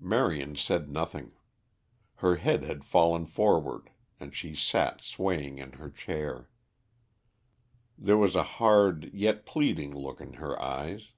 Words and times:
Marion 0.00 0.56
said 0.56 0.88
nothing. 0.88 1.32
Her 2.14 2.36
head 2.36 2.62
had 2.62 2.86
fallen 2.86 3.26
forward 3.26 3.90
and 4.18 4.34
she 4.34 4.54
sat 4.54 5.02
swaying 5.02 5.58
in 5.58 5.72
her 5.72 5.90
chair. 5.90 6.48
There 7.98 8.16
was 8.16 8.34
a 8.34 8.44
hard 8.56 9.12
yet 9.12 9.44
pleading 9.44 9.94
look 9.94 10.22
in 10.22 10.32
her 10.40 10.58
eyes. 10.58 11.10